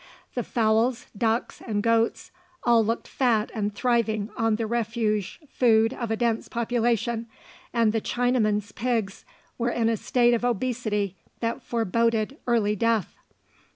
[0.33, 2.31] The fowls, ducks, and goats
[2.63, 7.27] all looked fat and thriving on the refuse food of a dense population,
[7.71, 9.25] and the Chinamen's pigs
[9.59, 13.15] were in a state of obesity that foreboded early death.